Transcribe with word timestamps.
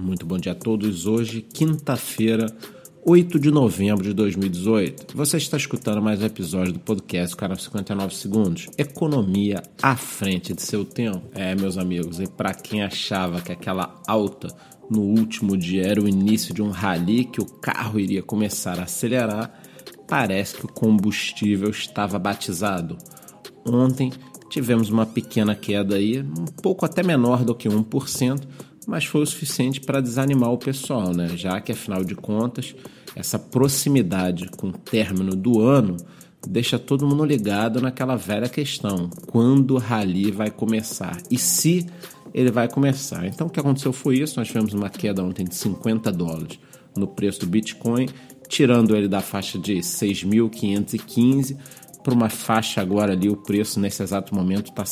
Muito 0.00 0.24
bom 0.24 0.38
dia 0.38 0.52
a 0.52 0.54
todos. 0.54 1.06
Hoje, 1.06 1.42
quinta-feira, 1.42 2.46
8 3.04 3.36
de 3.36 3.50
novembro 3.50 4.04
de 4.04 4.14
2018. 4.14 5.16
Você 5.16 5.38
está 5.38 5.56
escutando 5.56 6.00
mais 6.00 6.22
um 6.22 6.24
episódio 6.24 6.72
do 6.72 6.78
podcast 6.78 7.34
Canal 7.34 7.58
59 7.58 8.14
Segundos. 8.14 8.68
Economia 8.78 9.60
à 9.82 9.96
frente 9.96 10.54
de 10.54 10.62
seu 10.62 10.84
tempo. 10.84 11.22
É, 11.34 11.52
meus 11.56 11.76
amigos, 11.76 12.20
e 12.20 12.28
para 12.28 12.54
quem 12.54 12.80
achava 12.80 13.40
que 13.40 13.50
aquela 13.50 14.00
alta 14.06 14.46
no 14.88 15.00
último 15.00 15.56
dia 15.56 15.88
era 15.88 16.00
o 16.00 16.08
início 16.08 16.54
de 16.54 16.62
um 16.62 16.70
rally 16.70 17.24
que 17.24 17.40
o 17.40 17.46
carro 17.46 17.98
iria 17.98 18.22
começar 18.22 18.78
a 18.78 18.84
acelerar, 18.84 19.52
parece 20.06 20.58
que 20.58 20.64
o 20.64 20.72
combustível 20.72 21.70
estava 21.70 22.20
batizado. 22.20 22.96
Ontem 23.66 24.12
tivemos 24.48 24.90
uma 24.90 25.04
pequena 25.04 25.56
queda 25.56 25.96
aí, 25.96 26.20
um 26.20 26.46
pouco 26.62 26.86
até 26.86 27.02
menor 27.02 27.44
do 27.44 27.52
que 27.52 27.68
1%, 27.68 28.40
mas 28.88 29.04
foi 29.04 29.20
o 29.20 29.26
suficiente 29.26 29.82
para 29.82 30.00
desanimar 30.00 30.50
o 30.50 30.56
pessoal, 30.56 31.14
né? 31.14 31.28
Já 31.36 31.60
que 31.60 31.72
afinal 31.72 32.02
de 32.02 32.14
contas, 32.14 32.74
essa 33.14 33.38
proximidade 33.38 34.48
com 34.48 34.68
o 34.68 34.72
término 34.72 35.36
do 35.36 35.60
ano 35.60 35.98
deixa 36.48 36.78
todo 36.78 37.06
mundo 37.06 37.22
ligado 37.22 37.82
naquela 37.82 38.16
velha 38.16 38.48
questão: 38.48 39.10
quando 39.26 39.74
o 39.74 39.78
rally 39.78 40.30
vai 40.30 40.50
começar 40.50 41.18
e 41.30 41.36
se 41.36 41.86
ele 42.32 42.50
vai 42.50 42.66
começar. 42.66 43.26
Então 43.26 43.48
o 43.48 43.50
que 43.50 43.60
aconteceu 43.60 43.92
foi 43.92 44.20
isso: 44.20 44.38
nós 44.38 44.48
tivemos 44.48 44.72
uma 44.72 44.88
queda 44.88 45.22
ontem 45.22 45.44
de 45.44 45.54
50 45.54 46.10
dólares 46.10 46.58
no 46.96 47.06
preço 47.06 47.40
do 47.40 47.46
Bitcoin, 47.46 48.08
tirando 48.48 48.96
ele 48.96 49.06
da 49.06 49.20
faixa 49.20 49.58
de 49.58 49.74
6.515 49.74 51.58
para 52.02 52.14
uma 52.14 52.30
faixa 52.30 52.80
agora 52.80 53.12
ali, 53.12 53.28
o 53.28 53.36
preço 53.36 53.78
nesse 53.78 54.02
exato 54.02 54.34
momento 54.34 54.70
está 54.70 54.86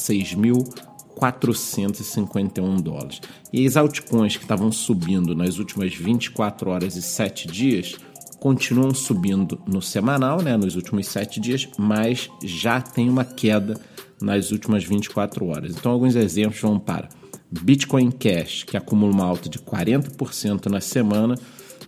6.451 1.16 2.80
dólares. 2.80 3.20
E 3.52 3.66
as 3.66 3.76
altcoins 3.76 4.36
que 4.36 4.44
estavam 4.44 4.70
subindo 4.70 5.34
nas 5.34 5.58
últimas 5.58 5.94
24 5.94 6.70
horas 6.70 6.96
e 6.96 7.02
7 7.02 7.48
dias 7.48 7.96
continuam 8.38 8.92
subindo 8.92 9.60
no 9.66 9.80
semanal, 9.80 10.42
né, 10.42 10.56
nos 10.56 10.76
últimos 10.76 11.06
7 11.08 11.40
dias, 11.40 11.68
mas 11.78 12.28
já 12.44 12.80
tem 12.80 13.08
uma 13.08 13.24
queda 13.24 13.80
nas 14.20 14.50
últimas 14.50 14.84
24 14.84 15.46
horas. 15.46 15.74
Então, 15.76 15.90
alguns 15.92 16.14
exemplos 16.14 16.60
vão 16.60 16.78
para 16.78 17.08
Bitcoin 17.50 18.10
Cash, 18.10 18.64
que 18.64 18.76
acumula 18.76 19.12
uma 19.12 19.24
alta 19.24 19.48
de 19.48 19.58
40% 19.58 20.66
na 20.66 20.80
semana, 20.80 21.34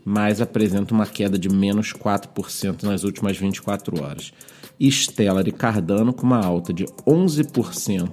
mas 0.05 0.41
apresenta 0.41 0.95
uma 0.95 1.07
queda 1.07 1.39
de 1.39 1.49
menos 1.49 1.93
4% 1.93 2.83
nas 2.83 3.05
últimas 3.05 3.37
24 3.37 4.03
horas 4.03 4.33
Stellar 4.81 5.49
e 5.49 5.53
Cardano 5.53 6.13
com 6.13 6.25
uma 6.25 6.45
alta 6.45 6.73
de 6.73 6.85
11% 6.85 8.11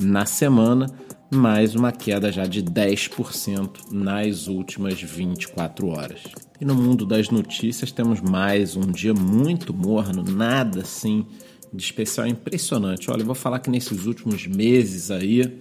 na 0.00 0.24
semana, 0.24 0.86
mais 1.32 1.74
uma 1.74 1.92
queda 1.92 2.32
já 2.32 2.46
de 2.46 2.62
10% 2.62 3.92
nas 3.92 4.48
últimas 4.48 5.00
24 5.00 5.88
horas. 5.88 6.22
E 6.60 6.64
no 6.64 6.74
mundo 6.74 7.06
das 7.06 7.30
notícias 7.30 7.92
temos 7.92 8.20
mais 8.20 8.76
um 8.76 8.90
dia 8.90 9.14
muito 9.14 9.72
morno, 9.72 10.22
nada 10.22 10.80
assim 10.80 11.26
de 11.72 11.82
especial, 11.82 12.26
impressionante. 12.26 13.10
Olha, 13.10 13.22
eu 13.22 13.26
vou 13.26 13.34
falar 13.34 13.60
que 13.60 13.70
nesses 13.70 14.06
últimos 14.06 14.46
meses 14.46 15.10
aí, 15.10 15.60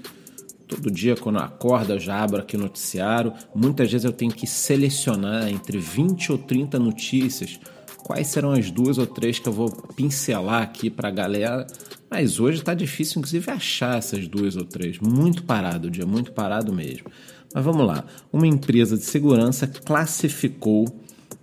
todo 0.67 0.89
dia 0.89 1.15
quando 1.15 1.37
eu 1.37 1.43
acordo 1.43 1.93
eu 1.93 1.99
já 1.99 2.23
abro 2.23 2.41
aqui 2.41 2.55
o 2.55 2.59
noticiário, 2.59 3.33
muitas 3.53 3.91
vezes 3.91 4.05
eu 4.05 4.13
tenho 4.13 4.31
que 4.31 4.47
selecionar 4.47 5.47
entre 5.49 5.77
20 5.77 6.31
ou 6.31 6.37
30 6.37 6.79
notícias 6.79 7.59
quais 8.09 8.25
serão 8.25 8.53
as 8.53 8.71
duas 8.71 8.97
ou 8.97 9.05
três 9.05 9.37
que 9.37 9.47
eu 9.47 9.53
vou 9.53 9.71
pincelar 9.95 10.63
aqui 10.63 10.89
para 10.89 11.09
a 11.09 11.11
galera. 11.11 11.67
Mas 12.09 12.39
hoje 12.39 12.59
está 12.59 12.73
difícil, 12.73 13.19
inclusive, 13.19 13.51
achar 13.51 13.97
essas 13.97 14.27
duas 14.27 14.55
ou 14.55 14.65
três. 14.65 14.99
Muito 14.99 15.43
parado 15.43 15.87
o 15.87 15.91
dia, 15.91 16.05
muito 16.05 16.31
parado 16.31 16.73
mesmo. 16.73 17.05
Mas 17.53 17.63
vamos 17.63 17.85
lá. 17.85 18.03
Uma 18.31 18.47
empresa 18.47 18.97
de 18.97 19.03
segurança 19.03 19.67
classificou 19.67 20.85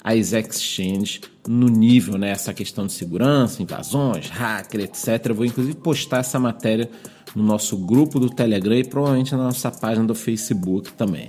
as 0.02 0.32
exchanges 0.32 1.20
no 1.48 1.68
nível, 1.68 2.16
né, 2.16 2.30
essa 2.30 2.54
questão 2.54 2.86
de 2.86 2.92
segurança, 2.92 3.62
invasões, 3.62 4.28
hacker, 4.28 4.82
etc. 4.82 5.26
Eu 5.26 5.34
vou 5.34 5.44
inclusive 5.44 5.76
postar 5.76 6.18
essa 6.18 6.38
matéria 6.38 6.88
no 7.34 7.42
nosso 7.42 7.76
grupo 7.76 8.20
do 8.20 8.30
Telegram 8.30 8.76
e 8.76 8.84
provavelmente 8.84 9.32
na 9.32 9.44
nossa 9.44 9.70
página 9.70 10.06
do 10.06 10.14
Facebook 10.14 10.92
também. 10.92 11.28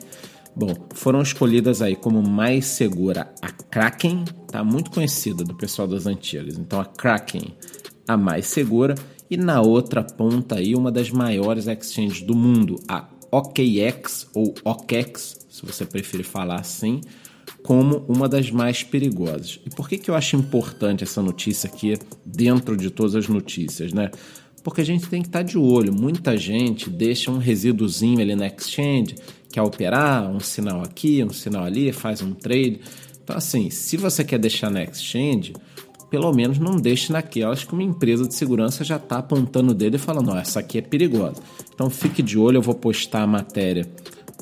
Bom, 0.55 0.73
foram 0.93 1.21
escolhidas 1.21 1.81
aí 1.81 1.95
como 1.95 2.21
mais 2.21 2.65
segura 2.65 3.31
a 3.41 3.51
Kraken, 3.51 4.25
tá 4.47 4.63
muito 4.63 4.89
conhecida 4.89 5.43
do 5.43 5.55
pessoal 5.55 5.87
das 5.87 6.05
antigas. 6.07 6.57
Então 6.57 6.79
a 6.79 6.85
Kraken, 6.85 7.55
a 8.07 8.17
mais 8.17 8.47
segura, 8.47 8.95
e 9.29 9.37
na 9.37 9.61
outra 9.61 10.03
ponta 10.03 10.55
aí 10.55 10.75
uma 10.75 10.91
das 10.91 11.09
maiores 11.09 11.67
exchanges 11.67 12.21
do 12.21 12.35
mundo, 12.35 12.79
a 12.87 13.07
OKX 13.31 14.27
ou 14.33 14.53
OKEx, 14.63 15.47
se 15.49 15.65
você 15.65 15.85
preferir 15.85 16.25
falar 16.25 16.59
assim, 16.59 17.01
como 17.63 18.05
uma 18.07 18.29
das 18.29 18.49
mais 18.51 18.83
perigosas. 18.83 19.59
E 19.65 19.69
por 19.69 19.89
que, 19.89 19.97
que 19.97 20.09
eu 20.09 20.15
acho 20.15 20.35
importante 20.35 21.03
essa 21.03 21.21
notícia 21.21 21.67
aqui 21.67 21.97
dentro 22.25 22.77
de 22.77 22.89
todas 22.89 23.15
as 23.15 23.27
notícias, 23.27 23.91
né? 23.91 24.11
Porque 24.63 24.81
a 24.81 24.85
gente 24.85 25.07
tem 25.07 25.21
que 25.21 25.27
estar 25.27 25.43
de 25.43 25.57
olho. 25.57 25.93
Muita 25.93 26.35
gente 26.37 26.89
deixa 26.89 27.31
um 27.31 27.37
resíduozinho 27.37 28.19
ali 28.19 28.35
na 28.35 28.47
exchange 28.47 29.15
quer 29.57 29.61
operar, 29.61 30.29
um 30.29 30.39
sinal 30.39 30.83
aqui, 30.83 31.23
um 31.23 31.31
sinal 31.31 31.63
ali, 31.63 31.91
faz 31.91 32.21
um 32.21 32.31
trade. 32.31 32.79
Então, 33.23 33.35
assim, 33.35 33.69
se 33.69 33.97
você 33.97 34.23
quer 34.23 34.39
deixar 34.39 34.69
na 34.69 34.83
exchange, 34.83 35.53
pelo 36.09 36.31
menos 36.33 36.57
não 36.57 36.75
deixe 36.75 37.11
naquelas 37.11 37.63
que 37.63 37.73
uma 37.73 37.83
empresa 37.83 38.27
de 38.27 38.33
segurança 38.33 38.83
já 38.83 38.97
está 38.97 39.17
apontando 39.17 39.71
o 39.71 39.75
dedo 39.75 39.95
e 39.95 39.99
falando: 39.99 40.31
oh, 40.31 40.37
essa 40.37 40.59
aqui 40.59 40.77
é 40.77 40.81
perigosa. 40.81 41.41
Então, 41.73 41.89
fique 41.89 42.21
de 42.21 42.37
olho, 42.37 42.57
eu 42.57 42.61
vou 42.61 42.75
postar 42.75 43.23
a 43.23 43.27
matéria 43.27 43.87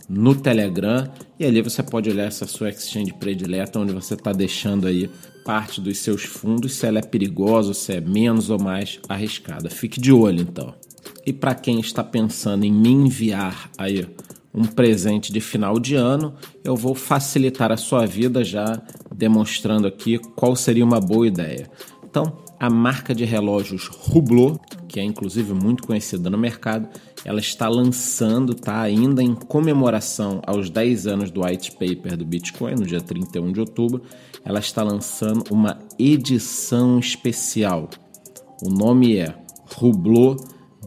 no 0.08 0.36
Telegram 0.36 1.10
e 1.40 1.46
ali 1.46 1.62
você 1.62 1.82
pode 1.82 2.10
olhar 2.10 2.26
essa 2.26 2.46
sua 2.46 2.70
exchange 2.70 3.14
predileta, 3.14 3.80
onde 3.80 3.94
você 3.94 4.14
está 4.14 4.32
deixando 4.32 4.88
aí 4.88 5.10
parte 5.44 5.80
dos 5.80 6.00
seus 6.00 6.24
fundos, 6.24 6.74
se 6.74 6.88
ela 6.88 7.00
é 7.00 7.04
perigosa, 7.04 7.74
se 7.74 7.94
é 7.94 8.02
menos 8.02 8.50
ou 8.50 8.60
mais 8.60 9.00
arriscada. 9.08 9.70
Fique 9.70 10.00
de 10.00 10.12
olho, 10.12 10.42
então. 10.42 10.74
E 11.26 11.34
para 11.34 11.54
quem 11.54 11.80
está 11.80 12.04
pensando 12.04 12.66
em 12.66 12.72
me 12.72 12.90
enviar 12.90 13.70
aí 13.78 14.08
um 14.56 14.64
presente 14.64 15.34
de 15.34 15.42
final 15.42 15.78
de 15.78 15.96
ano, 15.96 16.34
eu 16.64 16.76
vou 16.76 16.96
facilitar 16.96 17.72
a 17.72 17.78
sua 17.78 18.06
vida 18.06 18.44
já 18.44 18.82
demonstrando 19.14 19.86
aqui 19.86 20.18
qual 20.18 20.56
seria 20.56 20.86
uma 20.86 21.00
boa 21.02 21.28
ideia. 21.28 21.70
Então, 22.04 22.38
a 22.58 22.70
marca 22.70 23.14
de 23.14 23.26
relógios 23.26 23.90
Hublot, 24.10 24.58
que 24.88 25.02
é 25.02 25.04
inclusive 25.04 25.54
muito 25.54 25.84
conhecida 25.84 26.30
no 26.30 26.38
mercado, 26.38 26.88
ela 27.26 27.42
está 27.42 27.68
lançando, 27.68 28.56
tá 28.56 28.80
ainda 28.82 29.22
em 29.22 29.36
comemoração 29.36 30.42
aos 30.48 30.70
10 30.70 31.08
anos 31.08 31.32
do 31.32 31.44
white 31.44 31.74
paper 31.74 32.16
do 32.16 32.26
Bitcoin, 32.26 32.76
no 32.76 32.86
dia 32.86 33.02
31 33.02 33.52
de 33.52 33.60
outubro, 33.60 34.04
ela 34.46 34.60
está 34.60 34.82
lançando 34.84 35.44
uma 35.52 35.78
edição 36.00 36.98
especial. 36.98 37.90
O 38.64 38.70
nome 38.70 39.18
é 39.18 39.36
Hublot 39.82 40.42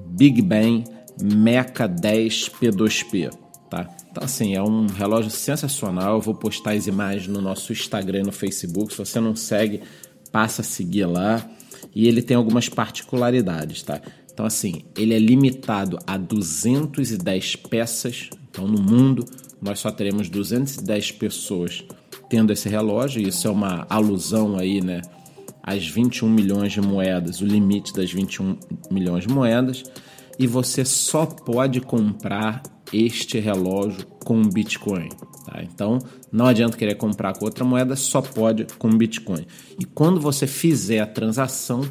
Big 0.07 0.41
Bang 0.41 0.85
Mecha 1.21 1.87
10 1.87 2.49
P2P. 2.49 3.48
Então, 4.11 4.25
assim, 4.25 4.55
é 4.55 4.63
um 4.63 4.87
relógio 4.87 5.31
sensacional. 5.31 6.17
Eu 6.17 6.21
vou 6.21 6.35
postar 6.35 6.73
as 6.73 6.87
imagens 6.87 7.29
no 7.29 7.41
nosso 7.41 7.73
Instagram 7.73 8.21
e 8.21 8.25
no 8.25 8.33
Facebook. 8.33 8.93
Se 8.93 8.99
você 8.99 9.21
não 9.21 9.37
segue, 9.37 9.83
passa 10.33 10.63
a 10.63 10.65
seguir 10.65 11.07
lá. 11.07 11.49
E 11.95 12.07
ele 12.09 12.23
tem 12.23 12.37
algumas 12.37 12.69
particularidades, 12.69 13.83
tá? 13.83 14.01
Então, 14.33 14.47
assim, 14.47 14.83
ele 14.97 15.15
é 15.15 15.19
limitado 15.19 15.99
a 16.07 16.17
210 16.17 17.57
peças. 17.57 18.31
Então, 18.51 18.67
no 18.67 18.81
mundo, 18.81 19.25
nós 19.61 19.81
só 19.81 19.91
teremos 19.91 20.29
210 20.29 21.13
pessoas 21.13 21.85
tendo 22.29 22.53
esse 22.53 22.69
relógio. 22.69 23.27
Isso 23.27 23.49
é 23.49 23.51
uma 23.51 23.87
alusão 23.89 24.59
aí, 24.59 24.81
né? 24.81 25.03
Às 25.63 25.87
21 25.87 26.29
milhões 26.29 26.73
de 26.73 26.81
moedas, 26.81 27.41
o 27.41 27.45
limite 27.45 27.93
das 27.93 28.11
21 28.13 28.57
milhões 28.91 29.27
de 29.27 29.33
moedas. 29.33 29.83
E 30.39 30.47
você 30.47 30.85
só 30.85 31.27
pode 31.27 31.81
comprar 31.81 32.63
este 32.93 33.39
relógio 33.39 34.07
com 34.25 34.43
Bitcoin. 34.43 35.09
Tá? 35.45 35.63
Então, 35.63 35.99
não 36.31 36.47
adianta 36.47 36.77
querer 36.77 36.97
comprar 36.97 37.35
com 37.35 37.45
outra 37.45 37.65
moeda, 37.65 37.97
só 37.97 38.21
pode 38.21 38.67
com 38.79 38.89
Bitcoin. 38.91 39.47
E 39.79 39.85
quando 39.85 40.21
você 40.21 40.47
fizer 40.47 41.01
a 41.01 41.07
transação, 41.07 41.83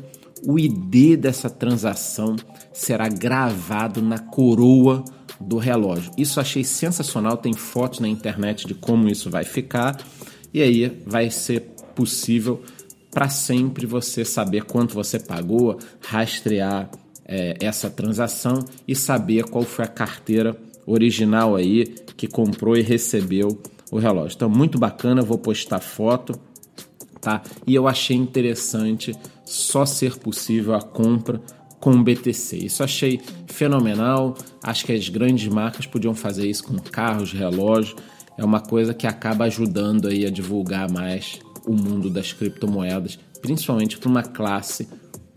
o 0.46 0.60
ID 0.60 1.18
dessa 1.20 1.50
transação 1.50 2.36
será 2.72 3.08
gravado 3.08 4.02
na 4.02 4.20
coroa 4.20 5.04
do 5.40 5.58
relógio. 5.58 6.12
Isso 6.18 6.40
achei 6.40 6.64
sensacional, 6.64 7.38
tem 7.38 7.54
fotos 7.54 8.00
na 8.00 8.08
internet 8.08 8.68
de 8.68 8.74
como 8.74 9.08
isso 9.08 9.30
vai 9.30 9.44
ficar. 9.44 9.98
E 10.54 10.62
aí 10.62 11.02
vai 11.06 11.30
ser 11.30 11.62
possível 11.96 12.62
para 13.12 13.30
sempre 13.30 13.86
você 13.86 14.24
saber 14.24 14.64
quanto 14.66 14.94
você 14.94 15.20
pagou, 15.20 15.80
rastrear 16.00 16.90
é, 17.26 17.58
essa 17.60 17.90
transação 17.90 18.64
e 18.88 18.96
saber 18.96 19.44
qual 19.46 19.64
foi 19.64 19.86
a 19.86 19.88
carteira 19.88 20.56
original 20.88 21.56
aí 21.56 21.86
que 22.16 22.28
comprou 22.28 22.76
e 22.78 22.82
recebeu 22.82 23.62
o 23.92 24.00
relógio. 24.00 24.36
Então, 24.36 24.50
muito 24.50 24.80
bacana, 24.80 25.22
vou 25.22 25.38
postar 25.38 25.80
foto, 25.80 26.40
tá? 27.22 27.44
E 27.66 27.76
eu 27.76 27.88
achei 27.88 28.16
interessante 28.16 29.14
só 29.46 29.86
ser 29.86 30.18
possível 30.18 30.74
a 30.74 30.82
compra 30.82 31.42
com 31.80 32.02
BTC. 32.02 32.58
Isso 32.58 32.84
achei 32.84 33.20
fenomenal. 33.48 34.36
Acho 34.64 34.86
que 34.86 34.94
as 34.94 35.10
grandes 35.10 35.48
marcas 35.48 35.86
podiam 35.86 36.16
fazer 36.16 36.48
isso 36.48 36.64
com 36.64 36.76
carros, 36.78 37.32
relógios. 37.32 37.96
É 38.38 38.44
uma 38.44 38.60
coisa 38.60 38.94
que 38.94 39.08
acaba 39.08 39.46
ajudando 39.46 40.08
aí 40.08 40.26
a 40.26 40.30
divulgar 40.30 40.92
mais 40.92 41.40
o 41.66 41.74
mundo 41.74 42.10
das 42.10 42.32
criptomoedas, 42.32 43.20
principalmente 43.42 43.98
para 43.98 44.10
uma 44.10 44.24
classe 44.24 44.88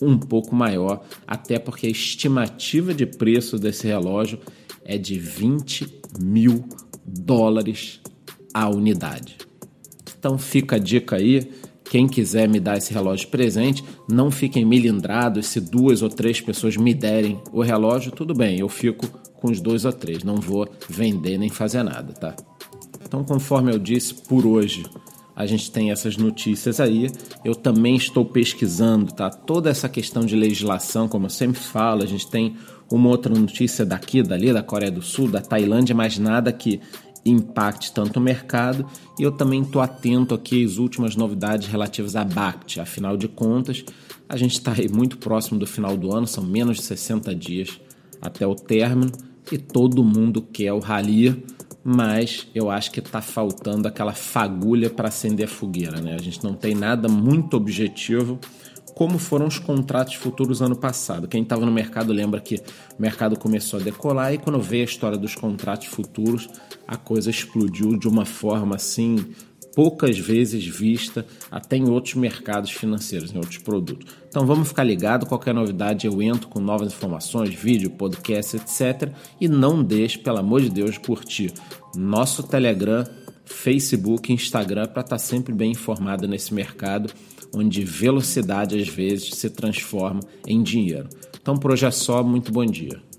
um 0.00 0.18
pouco 0.18 0.54
maior, 0.54 1.04
até 1.26 1.58
porque 1.58 1.86
a 1.86 1.90
estimativa 1.90 2.94
de 2.94 3.06
preço 3.06 3.58
desse 3.58 3.86
relógio 3.86 4.38
é 4.84 4.96
de 4.96 5.18
20 5.18 6.00
mil 6.18 6.64
dólares 7.04 8.00
a 8.52 8.68
unidade. 8.68 9.36
Então 10.18 10.38
fica 10.38 10.76
a 10.76 10.78
dica 10.78 11.16
aí. 11.16 11.50
Quem 11.84 12.06
quiser 12.06 12.48
me 12.48 12.60
dar 12.60 12.76
esse 12.78 12.92
relógio 12.92 13.28
presente, 13.28 13.82
não 14.08 14.30
fiquem 14.30 14.64
milindrados 14.64 15.46
se 15.46 15.60
duas 15.60 16.02
ou 16.02 16.08
três 16.08 16.40
pessoas 16.40 16.76
me 16.76 16.94
derem 16.94 17.40
o 17.52 17.62
relógio, 17.62 18.12
tudo 18.12 18.32
bem, 18.32 18.60
eu 18.60 18.68
fico 18.68 19.08
com 19.34 19.50
os 19.50 19.60
dois 19.60 19.84
ou 19.84 19.92
três, 19.92 20.22
não 20.22 20.36
vou 20.36 20.68
vender 20.88 21.36
nem 21.36 21.48
fazer 21.48 21.82
nada, 21.82 22.12
tá? 22.12 22.36
Então, 23.04 23.24
conforme 23.24 23.72
eu 23.72 23.78
disse, 23.78 24.14
por 24.14 24.46
hoje 24.46 24.84
a 25.40 25.46
gente 25.46 25.70
tem 25.70 25.90
essas 25.90 26.18
notícias 26.18 26.80
aí. 26.80 27.10
Eu 27.42 27.54
também 27.54 27.96
estou 27.96 28.26
pesquisando, 28.26 29.10
tá? 29.10 29.30
Toda 29.30 29.70
essa 29.70 29.88
questão 29.88 30.22
de 30.22 30.36
legislação, 30.36 31.08
como 31.08 31.26
eu 31.26 31.30
sempre 31.30 31.58
falo, 31.58 32.02
a 32.02 32.06
gente 32.06 32.28
tem 32.28 32.56
uma 32.90 33.08
outra 33.08 33.34
notícia 33.34 33.86
daqui, 33.86 34.22
dali, 34.22 34.52
da 34.52 34.62
Coreia 34.62 34.90
do 34.90 35.00
Sul, 35.00 35.30
da 35.30 35.40
Tailândia, 35.40 35.94
mas 35.94 36.18
nada 36.18 36.52
que 36.52 36.78
impacte 37.24 37.90
tanto 37.90 38.18
o 38.18 38.22
mercado. 38.22 38.84
E 39.18 39.22
eu 39.22 39.32
também 39.32 39.62
estou 39.62 39.80
atento 39.80 40.34
aqui 40.34 40.62
às 40.62 40.76
últimas 40.76 41.16
novidades 41.16 41.68
relativas 41.68 42.16
à 42.16 42.24
BACT. 42.24 42.78
Afinal 42.78 43.16
de 43.16 43.26
contas, 43.26 43.82
a 44.28 44.36
gente 44.36 44.52
está 44.52 44.72
aí 44.72 44.90
muito 44.90 45.16
próximo 45.16 45.58
do 45.58 45.66
final 45.66 45.96
do 45.96 46.14
ano, 46.14 46.26
são 46.26 46.44
menos 46.44 46.76
de 46.76 46.82
60 46.82 47.34
dias 47.34 47.80
até 48.20 48.46
o 48.46 48.54
término 48.54 49.10
e 49.50 49.56
todo 49.56 50.04
mundo 50.04 50.42
quer 50.42 50.74
o 50.74 50.80
rally 50.80 51.42
mas 51.82 52.46
eu 52.54 52.70
acho 52.70 52.90
que 52.90 53.00
está 53.00 53.22
faltando 53.22 53.88
aquela 53.88 54.12
fagulha 54.12 54.90
para 54.90 55.08
acender 55.08 55.46
a 55.46 55.50
fogueira. 55.50 56.00
Né? 56.00 56.14
A 56.14 56.22
gente 56.22 56.44
não 56.44 56.54
tem 56.54 56.74
nada 56.74 57.08
muito 57.08 57.56
objetivo 57.56 58.38
como 58.94 59.18
foram 59.18 59.46
os 59.46 59.58
contratos 59.58 60.14
futuros 60.14 60.60
ano 60.60 60.76
passado. 60.76 61.26
Quem 61.26 61.42
estava 61.42 61.64
no 61.64 61.72
mercado 61.72 62.12
lembra 62.12 62.38
que 62.40 62.56
o 62.56 63.00
mercado 63.00 63.38
começou 63.38 63.80
a 63.80 63.82
decolar 63.82 64.34
e 64.34 64.38
quando 64.38 64.60
veio 64.60 64.82
a 64.82 64.84
história 64.84 65.16
dos 65.16 65.34
contratos 65.34 65.86
futuros, 65.86 66.50
a 66.86 66.96
coisa 66.96 67.30
explodiu 67.30 67.96
de 67.98 68.06
uma 68.06 68.26
forma 68.26 68.76
assim 68.76 69.32
poucas 69.74 70.18
vezes 70.18 70.64
vista 70.64 71.26
até 71.50 71.76
em 71.76 71.88
outros 71.88 72.14
mercados 72.14 72.70
financeiros, 72.70 73.32
em 73.32 73.36
outros 73.36 73.58
produtos. 73.58 74.14
Então 74.28 74.46
vamos 74.46 74.68
ficar 74.68 74.84
ligado, 74.84 75.26
qualquer 75.26 75.54
novidade 75.54 76.06
eu 76.06 76.22
entro 76.22 76.48
com 76.48 76.60
novas 76.60 76.92
informações, 76.92 77.54
vídeo, 77.54 77.90
podcast, 77.90 78.56
etc. 78.56 79.12
E 79.40 79.48
não 79.48 79.82
deixe, 79.82 80.18
pelo 80.18 80.38
amor 80.38 80.60
de 80.60 80.70
Deus, 80.70 80.98
curtir 80.98 81.52
nosso 81.96 82.42
Telegram, 82.42 83.04
Facebook, 83.44 84.32
Instagram 84.32 84.86
para 84.86 85.02
estar 85.02 85.16
tá 85.16 85.18
sempre 85.18 85.52
bem 85.52 85.72
informado 85.72 86.28
nesse 86.28 86.54
mercado 86.54 87.12
onde 87.52 87.84
velocidade 87.84 88.80
às 88.80 88.88
vezes 88.88 89.30
se 89.34 89.50
transforma 89.50 90.20
em 90.46 90.62
dinheiro. 90.62 91.08
Então 91.40 91.56
por 91.56 91.72
hoje 91.72 91.86
é 91.86 91.90
só, 91.90 92.22
muito 92.22 92.52
bom 92.52 92.64
dia. 92.64 93.09